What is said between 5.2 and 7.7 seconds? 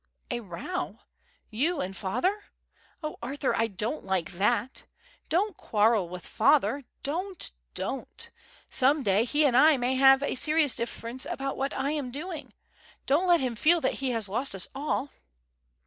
Don't quarrel with father. Don't,